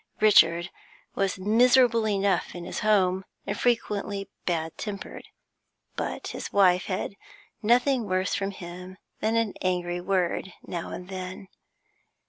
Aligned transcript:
Richard 0.19 0.71
was 1.13 1.37
miserable 1.37 2.07
enough 2.07 2.55
in 2.55 2.65
his 2.65 2.79
home, 2.79 3.23
and 3.45 3.55
frequently 3.55 4.31
bad 4.47 4.75
tempered, 4.75 5.27
but 5.95 6.29
his 6.29 6.51
wife 6.51 6.85
had 6.85 7.13
nothing 7.61 8.07
worse 8.07 8.33
from 8.33 8.49
him 8.49 8.97
than 9.19 9.35
an 9.35 9.53
angry 9.61 10.01
word 10.01 10.53
now 10.65 10.89
and 10.89 11.07
then. 11.07 11.49